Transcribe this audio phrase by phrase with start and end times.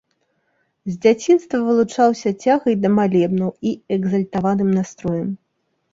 [0.89, 5.29] З дзяцінства вылучаўся цягай да малебнаў і экзальтаваным настроем.